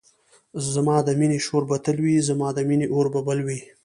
زما 0.73 0.97
د 1.07 1.09
مینی 1.19 1.39
شور 1.45 1.63
به 1.69 1.77
تل 1.85 1.97
وی 2.03 2.15
زما 2.29 2.49
د 2.53 2.59
مینی 2.67 2.87
اور 2.93 3.05
به 3.13 3.19
بل 3.27 3.39
وی 3.45 3.59